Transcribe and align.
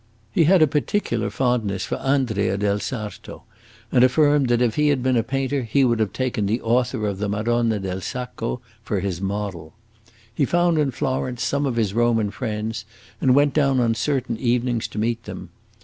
He 0.31 0.45
had 0.45 0.63
a 0.63 0.67
particular 0.67 1.29
fondness 1.29 1.85
for 1.85 1.97
Andrea 1.97 2.57
del 2.57 2.79
Sarto, 2.79 3.43
and 3.91 4.03
affirmed 4.03 4.47
that 4.47 4.59
if 4.59 4.73
he 4.73 4.87
had 4.87 5.03
been 5.03 5.15
a 5.15 5.21
painter 5.21 5.61
he 5.61 5.83
would 5.85 5.99
have 5.99 6.11
taken 6.11 6.47
the 6.47 6.59
author 6.63 7.05
of 7.05 7.19
the 7.19 7.29
Madonna 7.29 7.77
del 7.79 8.01
Sacco 8.01 8.61
for 8.81 8.99
his 8.99 9.21
model. 9.21 9.75
He 10.33 10.43
found 10.43 10.79
in 10.79 10.89
Florence 10.89 11.43
some 11.43 11.67
of 11.67 11.75
his 11.75 11.93
Roman 11.93 12.31
friends, 12.31 12.83
and 13.21 13.35
went 13.35 13.53
down 13.53 13.79
on 13.79 13.93
certain 13.93 14.37
evenings 14.37 14.87
to 14.87 14.97
meet 14.97 15.25
them. 15.25 15.49